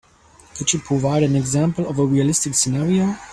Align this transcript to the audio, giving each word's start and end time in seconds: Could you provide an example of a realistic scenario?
Could 0.55 0.73
you 0.73 0.79
provide 0.79 1.21
an 1.21 1.35
example 1.35 1.87
of 1.87 1.99
a 1.99 2.05
realistic 2.07 2.55
scenario? 2.55 3.17